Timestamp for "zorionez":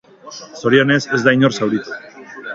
0.61-0.99